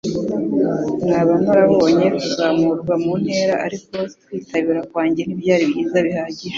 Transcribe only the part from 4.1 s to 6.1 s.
kwitabira kwanjye ntibyari byiza